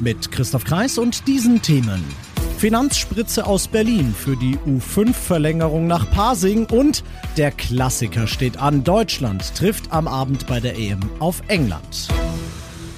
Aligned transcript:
Mit 0.00 0.30
Christoph 0.30 0.64
Kreis 0.64 0.96
und 0.96 1.26
diesen 1.26 1.60
Themen. 1.60 2.04
Finanzspritze 2.58 3.46
aus 3.46 3.68
Berlin 3.68 4.14
für 4.16 4.36
die 4.36 4.56
U5-Verlängerung 4.58 5.86
nach 5.86 6.08
Pasing 6.10 6.66
und 6.66 7.02
der 7.36 7.50
Klassiker 7.50 8.26
steht 8.26 8.58
an. 8.58 8.84
Deutschland 8.84 9.54
trifft 9.56 9.92
am 9.92 10.06
Abend 10.06 10.46
bei 10.46 10.60
der 10.60 10.78
EM 10.78 11.00
auf 11.18 11.42
England. 11.48 12.08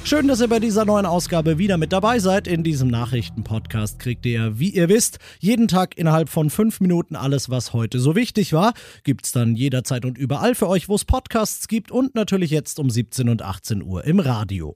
Schön, 0.04 0.28
dass 0.28 0.40
ihr 0.40 0.48
bei 0.48 0.58
dieser 0.58 0.84
neuen 0.84 1.06
Ausgabe 1.06 1.56
wieder 1.58 1.76
mit 1.76 1.92
dabei 1.92 2.18
seid. 2.18 2.48
In 2.48 2.64
diesem 2.64 2.88
Nachrichtenpodcast 2.88 3.98
kriegt 3.98 4.26
ihr, 4.26 4.58
wie 4.58 4.70
ihr 4.70 4.88
wisst, 4.88 5.18
jeden 5.38 5.68
Tag 5.68 5.96
innerhalb 5.96 6.28
von 6.28 6.50
fünf 6.50 6.80
Minuten 6.80 7.16
alles, 7.16 7.48
was 7.48 7.72
heute 7.72 7.98
so 7.98 8.16
wichtig 8.16 8.52
war. 8.52 8.72
Gibt's 9.04 9.32
dann 9.32 9.56
jederzeit 9.56 10.04
und 10.04 10.18
überall 10.18 10.54
für 10.54 10.68
euch, 10.68 10.88
wo 10.88 10.96
es 10.96 11.04
Podcasts 11.04 11.68
gibt 11.68 11.90
und 11.90 12.14
natürlich 12.14 12.50
jetzt 12.50 12.78
um 12.78 12.90
17 12.90 13.28
und 13.28 13.42
18 13.42 13.82
Uhr 13.82 14.04
im 14.04 14.20
Radio. 14.20 14.74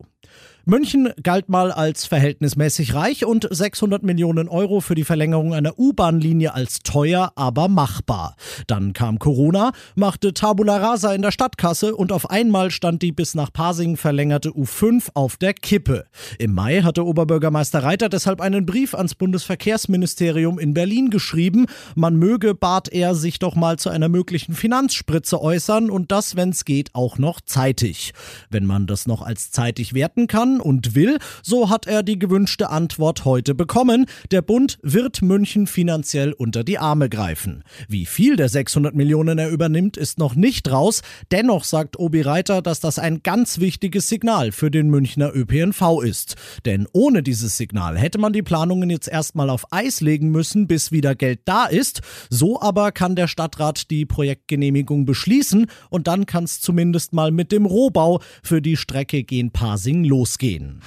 München 0.66 1.10
galt 1.22 1.50
mal 1.50 1.70
als 1.70 2.06
verhältnismäßig 2.06 2.94
reich 2.94 3.26
und 3.26 3.46
600 3.50 4.02
Millionen 4.02 4.48
Euro 4.48 4.80
für 4.80 4.94
die 4.94 5.04
Verlängerung 5.04 5.52
einer 5.52 5.78
U-Bahn-Linie 5.78 6.54
als 6.54 6.78
teuer, 6.78 7.32
aber 7.36 7.68
machbar. 7.68 8.34
Dann 8.66 8.94
kam 8.94 9.18
Corona, 9.18 9.72
machte 9.94 10.32
Tabula 10.32 10.78
Rasa 10.78 11.12
in 11.12 11.20
der 11.20 11.32
Stadtkasse 11.32 11.94
und 11.94 12.12
auf 12.12 12.30
einmal 12.30 12.70
stand 12.70 13.02
die 13.02 13.12
bis 13.12 13.34
nach 13.34 13.52
Pasing 13.52 13.98
verlängerte 13.98 14.52
U5 14.52 15.10
auf 15.12 15.36
der 15.36 15.52
Kippe. 15.52 16.06
Im 16.38 16.54
Mai 16.54 16.80
hatte 16.80 17.04
Oberbürgermeister 17.04 17.82
Reiter 17.82 18.08
deshalb 18.08 18.41
einen 18.41 18.64
Brief 18.64 18.94
ans 18.94 19.14
Bundesverkehrsministerium 19.16 20.58
in 20.58 20.72
Berlin 20.72 21.10
geschrieben. 21.10 21.66
Man 21.94 22.16
möge, 22.16 22.54
bat 22.54 22.88
er, 22.88 23.14
sich 23.14 23.38
doch 23.38 23.54
mal 23.54 23.78
zu 23.78 23.91
einer 23.91 24.08
möglichen 24.08 24.54
Finanzspritze 24.54 25.42
äußern 25.42 25.91
und 25.91 26.10
das, 26.10 26.36
wenn 26.36 26.48
es 26.48 26.64
geht, 26.64 26.94
auch 26.94 27.19
noch 27.19 27.42
zeitig. 27.42 28.14
Wenn 28.48 28.64
man 28.64 28.86
das 28.86 29.06
noch 29.06 29.20
als 29.20 29.50
zeitig 29.50 29.92
werten 29.92 30.23
kann, 30.27 30.61
und 30.61 30.94
will, 30.94 31.19
so 31.42 31.70
hat 31.70 31.86
er 31.86 32.03
die 32.03 32.19
gewünschte 32.19 32.70
Antwort 32.70 33.25
heute 33.25 33.55
bekommen. 33.55 34.06
Der 34.31 34.42
Bund 34.42 34.78
wird 34.83 35.22
München 35.22 35.66
finanziell 35.66 36.33
unter 36.33 36.64
die 36.64 36.78
Arme 36.78 37.08
greifen. 37.08 37.64
Wie 37.89 38.06
viel 38.06 38.36
der 38.36 38.48
600 38.48 38.94
Millionen 38.94 39.39
er 39.39 39.50
übernimmt, 39.50 39.97
ist 39.97 40.19
noch 40.19 40.34
nicht 40.34 40.70
raus. 40.70 41.03
Dennoch 41.31 41.64
sagt 41.64 41.98
Obi 41.98 42.22
Reiter, 42.22 42.62
dass 42.62 42.81
das 42.81 42.98
ein 42.98 43.22
ganz 43.22 43.58
wichtiges 43.61 44.08
Signal 44.08 44.53
für 44.53 44.70
den 44.70 44.89
Münchner 44.91 45.34
ÖPNV 45.34 46.03
ist. 46.03 46.36
Denn 46.64 46.86
ohne 46.92 47.22
dieses 47.22 47.56
Signal 47.56 47.98
hätte 47.98 48.19
man 48.19 48.33
die 48.33 48.42
Planungen 48.42 48.91
jetzt 48.91 49.09
erstmal 49.09 49.50
auf 49.50 49.66
Eis 49.70 50.00
legen 50.00 50.31
müssen, 50.31 50.66
bis 50.66 50.92
wieder 50.92 51.14
Geld 51.14 51.41
da 51.44 51.66
ist. 51.66 52.00
So 52.31 52.61
aber 52.61 52.92
kann 52.92 53.16
der 53.16 53.28
Stadtrat 53.28 53.91
die 53.91 54.06
Projektgenehmigung 54.06 55.05
beschließen 55.05 55.66
und 55.91 56.06
dann 56.06 56.27
kann 56.27 56.44
es 56.44 56.61
zumindest 56.61 57.12
mal 57.12 57.31
mit 57.31 57.53
dem 57.53 57.66
Rohbau 57.66 58.20
für 58.42 58.62
die 58.62 58.77
Strecke 58.77 59.25
gen 59.25 59.50
Pasing 59.50 60.05
losgehen 60.14 60.44
gehen. 60.44 60.80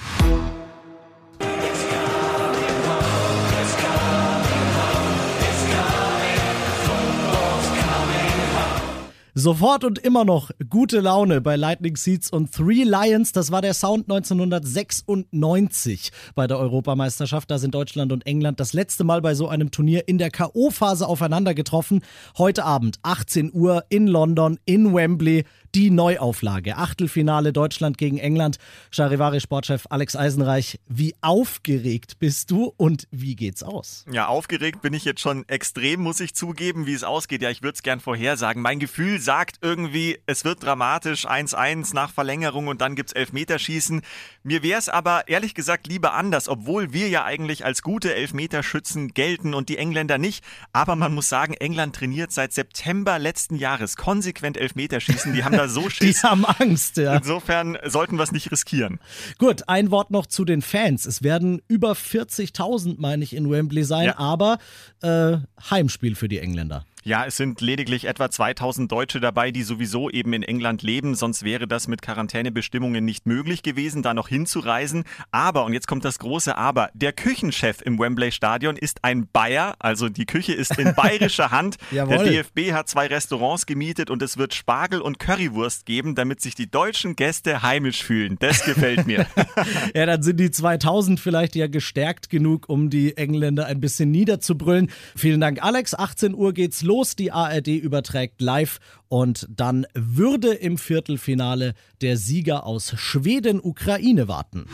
Sofort 9.40 9.84
und 9.84 10.00
immer 10.00 10.26
noch 10.26 10.50
gute 10.68 11.00
Laune 11.00 11.42
bei 11.42 11.58
Lightning 11.58 11.96
Seeds 11.96 12.32
und 12.32 12.52
Three 12.52 12.84
Lions. 12.84 13.34
Das 13.34 13.52
war 13.52 13.62
der 13.62 13.76
Sound 13.76 14.10
1996 14.10 16.12
bei 16.34 16.48
der 16.48 16.58
Europameisterschaft. 16.58 17.52
Da 17.52 17.60
sind 17.60 17.76
Deutschland 17.76 18.12
und 18.12 18.26
England 18.26 18.60
das 18.60 18.74
letzte 18.74 19.04
Mal 19.04 19.22
bei 19.22 19.36
so 19.36 19.48
einem 19.48 19.70
Turnier 19.70 20.08
in 20.08 20.18
der 20.18 20.32
K.O.-Phase 20.32 21.04
aufeinander 21.04 21.54
getroffen. 21.54 22.02
Heute 22.40 22.66
Abend, 22.66 22.98
18 23.04 23.52
Uhr 23.54 23.84
in 23.90 24.08
London, 24.08 24.58
in 24.66 24.96
Wembley 24.96 25.44
die 25.76 25.90
Neuauflage. 25.90 26.78
Achtelfinale 26.78 27.54
Deutschland 27.54 27.98
gegen 27.98 28.18
England. 28.18 28.58
Charivari-Sportchef 28.92 29.88
Alex 29.90 30.16
Eisenreich, 30.16 30.80
wie 30.88 31.16
aufgeregt 31.22 32.20
bist 32.20 32.52
du 32.52 32.74
und 32.78 33.08
wie 33.12 33.36
geht's 33.36 33.64
aus? 33.64 34.06
Ja, 34.12 34.28
aufgeregt 34.28 34.82
bin 34.82 34.94
ich 34.94 35.06
jetzt 35.06 35.22
schon 35.22 35.48
extrem, 35.48 36.02
muss 36.02 36.20
ich 36.20 36.34
zugeben, 36.34 36.86
wie 36.86 36.94
es 36.94 37.04
ausgeht. 37.04 37.42
Ja, 37.42 37.50
ich 37.50 37.62
würde 37.62 37.76
es 37.76 37.84
gern 37.84 38.00
vorhersagen. 38.00 38.62
Mein 38.62 38.80
Gefühl 38.80 39.20
sagt 39.20 39.58
irgendwie, 39.62 40.20
es 40.26 40.46
wird 40.46 40.64
dramatisch 40.64 41.28
1-1 41.28 41.94
nach 41.94 42.12
Verlängerung 42.12 42.68
und 42.68 42.82
dann 42.82 42.96
gibt's 42.96 43.14
Elfmeterschießen. 43.14 44.02
Mir 44.44 44.64
wäre 44.64 44.80
es 44.80 44.90
aber 44.90 45.28
ehrlich 45.28 45.54
gesagt 45.54 45.88
lieber 45.88 46.14
anders, 46.14 46.48
obwohl 46.48 46.94
wir 46.94 47.10
ja 47.10 47.26
eigentlich 47.26 47.66
als 47.66 47.82
gute 47.82 48.14
Elfmeterschützen 48.16 49.10
gelten 49.14 49.54
und 49.54 49.70
die 49.70 49.78
Engländer 49.78 50.18
nicht. 50.18 50.44
Aber 50.74 50.96
man 50.96 51.14
muss 51.14 51.30
sagen, 51.30 51.54
England 51.54 51.96
trainiert 51.96 52.32
seit 52.32 52.54
September 52.54 53.20
letzten 53.20 53.56
Jahres 53.56 53.98
konsequent 53.98 54.58
Elfmeterschießen. 54.58 55.34
Die 55.34 55.44
haben 55.44 55.57
da 55.58 55.68
so 55.68 55.90
Schiss. 55.90 56.22
Die 56.22 56.28
haben 56.28 56.46
Angst, 56.46 56.98
ja. 56.98 57.16
Insofern 57.16 57.78
sollten 57.86 58.18
wir 58.18 58.24
es 58.24 58.32
nicht 58.32 58.52
riskieren. 58.52 59.00
Gut, 59.38 59.68
ein 59.68 59.92
Wort 59.92 60.12
noch 60.12 60.26
zu 60.26 60.46
den 60.46 60.62
Fans. 60.62 61.06
Es 61.06 61.24
werden 61.24 61.62
über 61.68 61.94
40.000, 61.94 62.96
meine 63.00 63.24
ich, 63.24 63.36
in 63.36 63.50
Wembley 63.50 63.84
sein, 63.84 64.08
ja. 64.08 64.18
aber 64.18 64.60
äh, 65.02 65.38
Heimspiel 65.70 66.16
für 66.16 66.28
die 66.28 66.40
Engländer. 66.40 66.86
Ja, 67.08 67.24
es 67.26 67.38
sind 67.38 67.62
lediglich 67.62 68.04
etwa 68.04 68.30
2000 68.30 68.92
Deutsche 68.92 69.22
dabei, 69.22 69.52
die 69.52 69.64
sowieso 69.64 70.10
eben 70.10 70.34
in 70.34 70.44
England 70.44 70.84
leben. 70.84 71.16
Sonst 71.16 71.44
wäre 71.44 71.66
das 71.66 71.88
mit 71.88 72.02
Quarantänebestimmungen 72.02 73.06
nicht 73.06 73.26
möglich 73.26 73.64
gewesen, 73.64 74.04
da 74.04 74.14
noch 74.14 74.28
hinzureisen. 74.28 75.06
Aber, 75.32 75.64
und 75.64 75.72
jetzt 75.72 75.88
kommt 75.88 76.04
das 76.04 76.20
große 76.20 76.58
Aber, 76.58 76.90
der 76.94 77.14
Küchenchef 77.14 77.82
im 77.82 77.98
Wembley 77.98 78.34
Stadion 78.34 78.76
ist 78.76 79.06
ein 79.06 79.26
Bayer. 79.32 79.76
Also 79.80 80.10
die 80.10 80.26
Küche 80.26 80.52
ist 80.52 80.78
in 80.78 80.94
bayerischer 80.98 81.50
Hand. 81.50 81.78
der 81.92 82.06
DFB 82.06 82.74
hat 82.74 82.90
zwei 82.90 83.08
Restaurants 83.08 83.66
gemietet 83.66 84.10
und 84.10 84.22
es 84.22 84.38
wird 84.38 84.54
Spargel 84.54 85.00
und 85.00 85.18
Currywurst 85.18 85.86
geben, 85.86 86.14
damit 86.14 86.42
sich 86.42 86.56
die 86.56 86.70
deutschen 86.70 87.16
Gäste 87.16 87.64
heimisch 87.64 88.04
fühlen. 88.04 88.36
Das 88.40 88.66
gefällt 88.66 89.08
mir. 89.08 89.28
ja, 89.96 90.06
dann 90.06 90.24
sind 90.24 90.42
die 90.42 90.52
2000 90.52 91.22
vielleicht 91.22 91.56
ja 91.56 91.68
gestärkt 91.68 92.30
genug, 92.30 92.68
um 92.68 92.90
die 92.90 93.16
Engländer 93.16 93.66
ein 93.66 93.80
bisschen 93.80 94.12
niederzubrüllen. 94.12 94.92
Vielen 95.16 95.40
Dank, 95.40 95.64
Alex. 95.64 95.94
18 95.94 96.36
Uhr 96.36 96.52
geht's 96.52 96.82
los 96.82 96.97
los. 96.98 97.16
Die 97.16 97.32
ARD 97.32 97.68
überträgt 97.68 98.42
live 98.42 98.80
und 99.08 99.48
dann 99.50 99.86
würde 99.94 100.54
im 100.54 100.78
Viertelfinale 100.78 101.74
der 102.02 102.18
Sieger 102.18 102.66
aus 102.66 102.94
Schweden-Ukraine 102.96 104.28
warten. 104.28 104.66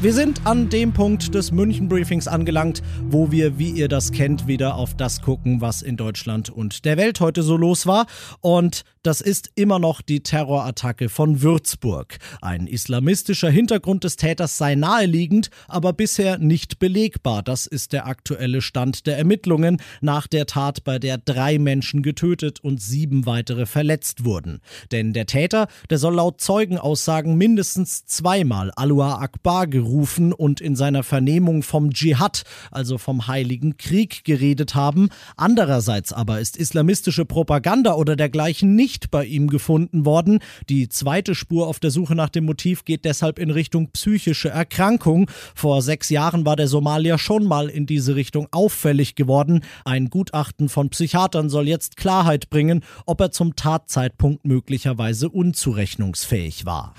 Wir 0.00 0.12
sind 0.12 0.46
an 0.46 0.68
dem 0.68 0.92
Punkt 0.92 1.32
des 1.32 1.52
München-Briefings 1.52 2.26
angelangt, 2.26 2.82
wo 3.08 3.30
wir, 3.30 3.58
wie 3.58 3.70
ihr 3.70 3.86
das 3.86 4.10
kennt, 4.10 4.48
wieder 4.48 4.74
auf 4.74 4.96
das 4.96 5.22
gucken, 5.22 5.60
was 5.60 5.80
in 5.80 5.96
Deutschland 5.96 6.50
und 6.50 6.84
der 6.84 6.96
Welt 6.96 7.20
heute 7.20 7.44
so 7.44 7.56
los 7.56 7.86
war. 7.86 8.06
Und 8.40 8.82
das 9.02 9.20
ist 9.20 9.50
immer 9.56 9.78
noch 9.78 10.00
die 10.00 10.22
Terrorattacke 10.22 11.08
von 11.08 11.42
Würzburg. 11.42 12.18
Ein 12.40 12.66
islamistischer 12.66 13.50
Hintergrund 13.50 14.04
des 14.04 14.16
Täters 14.16 14.56
sei 14.56 14.76
naheliegend, 14.76 15.50
aber 15.66 15.92
bisher 15.92 16.38
nicht 16.38 16.78
belegbar. 16.78 17.42
Das 17.42 17.66
ist 17.66 17.92
der 17.92 18.06
aktuelle 18.06 18.62
Stand 18.62 19.06
der 19.06 19.18
Ermittlungen 19.18 19.80
nach 20.00 20.26
der 20.28 20.46
Tat, 20.46 20.84
bei 20.84 20.98
der 20.98 21.18
drei 21.18 21.58
Menschen 21.58 22.02
getötet 22.02 22.60
und 22.60 22.80
sieben 22.80 23.26
weitere 23.26 23.66
verletzt 23.66 24.24
wurden. 24.24 24.60
Denn 24.92 25.12
der 25.12 25.26
Täter, 25.26 25.66
der 25.90 25.98
soll 25.98 26.14
laut 26.14 26.40
Zeugenaussagen 26.40 27.36
mindestens 27.36 28.06
zweimal 28.06 28.70
Alua 28.76 29.20
Akbar 29.20 29.66
gerufen 29.66 30.32
und 30.32 30.60
in 30.60 30.76
seiner 30.76 31.02
Vernehmung 31.02 31.62
vom 31.62 31.92
Dschihad, 31.92 32.44
also 32.70 32.98
vom 32.98 33.26
Heiligen 33.26 33.76
Krieg, 33.76 34.24
geredet 34.24 34.76
haben. 34.76 35.08
Andererseits 35.36 36.12
aber 36.12 36.40
ist 36.40 36.56
islamistische 36.56 37.24
Propaganda 37.24 37.94
oder 37.94 38.14
dergleichen 38.14 38.76
nicht 38.76 38.91
nicht 38.92 39.10
bei 39.10 39.24
ihm 39.24 39.48
gefunden 39.48 40.04
worden. 40.04 40.40
Die 40.68 40.86
zweite 40.90 41.34
Spur 41.34 41.66
auf 41.66 41.80
der 41.80 41.90
Suche 41.90 42.14
nach 42.14 42.28
dem 42.28 42.44
Motiv 42.44 42.84
geht 42.84 43.06
deshalb 43.06 43.38
in 43.38 43.50
Richtung 43.50 43.90
psychische 43.92 44.50
Erkrankung. 44.50 45.30
Vor 45.54 45.80
sechs 45.80 46.10
Jahren 46.10 46.44
war 46.44 46.56
der 46.56 46.68
Somalier 46.68 47.16
schon 47.16 47.46
mal 47.46 47.70
in 47.70 47.86
diese 47.86 48.16
Richtung 48.16 48.48
auffällig 48.50 49.14
geworden. 49.14 49.64
Ein 49.86 50.10
Gutachten 50.10 50.68
von 50.68 50.90
Psychiatern 50.90 51.48
soll 51.48 51.68
jetzt 51.68 51.96
Klarheit 51.96 52.50
bringen, 52.50 52.84
ob 53.06 53.22
er 53.22 53.30
zum 53.30 53.56
Tatzeitpunkt 53.56 54.44
möglicherweise 54.44 55.30
unzurechnungsfähig 55.30 56.66
war. 56.66 56.92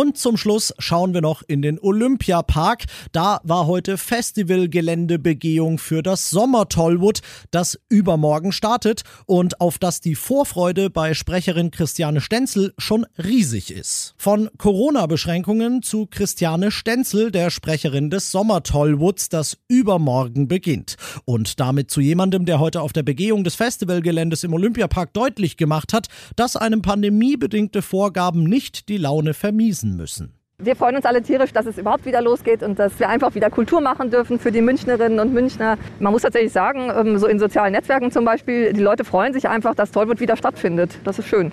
Und 0.00 0.16
zum 0.16 0.38
Schluss 0.38 0.72
schauen 0.78 1.12
wir 1.12 1.20
noch 1.20 1.42
in 1.46 1.60
den 1.60 1.78
Olympiapark. 1.78 2.86
Da 3.12 3.38
war 3.44 3.66
heute 3.66 3.98
Festivalgeländebegehung 3.98 5.76
für 5.76 6.02
das 6.02 6.30
Sommertollwood, 6.30 7.20
das 7.50 7.78
übermorgen 7.90 8.50
startet 8.50 9.02
und 9.26 9.60
auf 9.60 9.76
das 9.76 10.00
die 10.00 10.14
Vorfreude 10.14 10.88
bei 10.88 11.12
Sprecherin 11.12 11.70
Christiane 11.70 12.22
Stenzel 12.22 12.72
schon 12.78 13.04
riesig 13.22 13.70
ist. 13.70 14.14
Von 14.16 14.48
Corona-Beschränkungen 14.56 15.82
zu 15.82 16.06
Christiane 16.06 16.70
Stenzel, 16.70 17.30
der 17.30 17.50
Sprecherin 17.50 18.08
des 18.08 18.30
Sommertollwoods, 18.30 19.28
das 19.28 19.58
übermorgen 19.68 20.48
beginnt. 20.48 20.96
Und 21.26 21.60
damit 21.60 21.90
zu 21.90 22.00
jemandem, 22.00 22.46
der 22.46 22.58
heute 22.58 22.80
auf 22.80 22.94
der 22.94 23.02
Begehung 23.02 23.44
des 23.44 23.54
Festivalgeländes 23.54 24.44
im 24.44 24.54
Olympiapark 24.54 25.12
deutlich 25.12 25.58
gemacht 25.58 25.92
hat, 25.92 26.06
dass 26.36 26.56
einem 26.56 26.80
pandemiebedingte 26.80 27.82
Vorgaben 27.82 28.44
nicht 28.44 28.88
die 28.88 28.96
Laune 28.96 29.34
vermiesen 29.34 29.89
müssen. 29.96 30.34
Wir 30.62 30.76
freuen 30.76 30.96
uns 30.96 31.06
alle 31.06 31.22
tierisch, 31.22 31.52
dass 31.52 31.64
es 31.64 31.78
überhaupt 31.78 32.04
wieder 32.04 32.20
losgeht 32.20 32.62
und 32.62 32.78
dass 32.78 32.98
wir 32.98 33.08
einfach 33.08 33.34
wieder 33.34 33.48
Kultur 33.48 33.80
machen 33.80 34.10
dürfen 34.10 34.38
für 34.38 34.52
die 34.52 34.60
Münchnerinnen 34.60 35.18
und 35.18 35.32
Münchner. 35.32 35.78
Man 36.00 36.12
muss 36.12 36.22
tatsächlich 36.22 36.52
sagen, 36.52 36.90
ähm, 36.94 37.18
so 37.18 37.26
in 37.26 37.38
sozialen 37.38 37.72
Netzwerken 37.72 38.12
zum 38.12 38.26
Beispiel, 38.26 38.74
die 38.74 38.80
Leute 38.80 39.04
freuen 39.04 39.32
sich 39.32 39.48
einfach, 39.48 39.74
dass 39.74 39.90
Tollwood 39.90 40.20
wieder 40.20 40.36
stattfindet. 40.36 40.98
Das 41.04 41.18
ist 41.18 41.28
schön. 41.28 41.52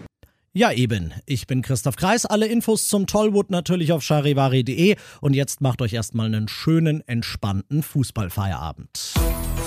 Ja, 0.51 0.72
eben. 0.72 1.13
Ich 1.25 1.48
bin 1.48 1.62
Christoph 1.62 1.95
Kreis. 1.98 2.25
Alle 2.25 2.48
Infos 2.48 2.88
zum 2.88 3.06
Tollwood 3.06 3.50
natürlich 3.50 3.92
auf 3.94 4.01
charivari.de. 4.04 4.95
Und 5.22 5.36
jetzt 5.36 5.62
macht 5.62 5.81
euch 5.81 5.94
erstmal 5.94 6.25
einen 6.25 6.48
schönen, 6.48 7.07
entspannten 7.07 7.84
Fußballfeierabend. 7.84 9.13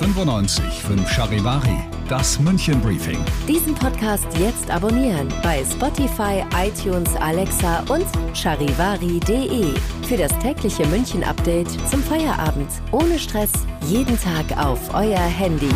95 0.01 0.65
5 0.83 1.11
Charivari, 1.11 1.77
das 2.09 2.41
München 2.41 2.81
Briefing. 2.81 3.19
Diesen 3.47 3.75
Podcast 3.75 4.27
jetzt 4.39 4.71
abonnieren 4.71 5.29
bei 5.43 5.63
Spotify, 5.63 6.43
iTunes, 6.57 7.15
Alexa 7.17 7.81
und 7.81 8.07
charivari.de. 8.35 9.75
Für 10.09 10.17
das 10.17 10.33
tägliche 10.39 10.87
München 10.87 11.23
Update 11.23 11.69
zum 11.91 12.03
Feierabend. 12.03 12.71
Ohne 12.93 13.19
Stress, 13.19 13.53
jeden 13.89 14.19
Tag 14.19 14.57
auf 14.57 14.81
euer 14.95 15.19
Handy. 15.19 15.69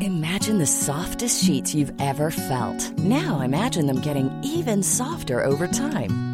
Imagine 0.00 0.58
the 0.58 0.66
softest 0.66 1.42
sheets 1.42 1.74
you've 1.74 1.94
ever 1.98 2.30
felt. 2.30 2.92
Now 2.98 3.40
imagine 3.40 3.86
them 3.86 4.02
getting 4.02 4.30
even 4.42 4.82
softer 4.82 5.42
over 5.42 5.66
time. 5.66 6.33